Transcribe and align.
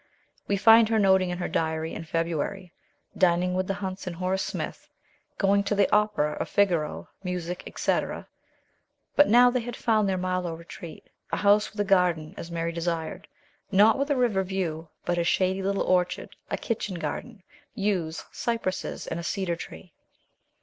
We 0.47 0.57
find 0.57 0.89
her 0.89 0.97
noting 0.97 1.29
in 1.29 1.37
her 1.37 1.47
diary, 1.47 1.93
in 1.93 2.05
February, 2.05 2.73
dining 3.15 3.53
with 3.53 3.67
the 3.67 3.75
Hunts 3.75 4.07
and 4.07 4.15
Horace 4.15 4.41
Smith, 4.41 4.89
oing 5.39 5.63
to 5.67 5.75
the 5.75 5.87
opera 5.93 6.31
of 6.39 6.49
Figaro, 6.49 7.09
music, 7.23 7.71
&c. 7.77 7.99
But 9.15 9.27
now 9.27 9.51
they 9.51 9.59
had 9.59 9.75
found 9.75 10.09
their 10.09 10.17
Marlow 10.17 10.55
retreat 10.55 11.03
a 11.31 11.37
house 11.37 11.71
with 11.71 11.79
a 11.81 11.85
garden 11.85 12.33
as 12.35 12.49
Mary 12.49 12.71
desired, 12.71 13.27
not 13.71 13.95
with 13.99 14.09
a 14.09 14.15
river 14.15 14.41
view, 14.43 14.89
but 15.05 15.19
a 15.19 15.23
shady 15.23 15.61
little 15.61 15.83
orchard, 15.83 16.35
a 16.49 16.57
kitchen 16.57 16.97
garden, 16.97 17.43
yews, 17.75 18.25
cypresses, 18.31 19.05
and 19.05 19.19
a 19.19 19.23
cedar 19.23 19.55
tree. 19.55 19.93